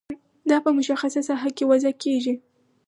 دا 0.49 0.57
په 0.65 0.69
مشخصه 0.77 1.21
ساحه 1.27 1.49
کې 1.57 1.63
وضع 1.71 1.91
کیږي. 2.03 2.33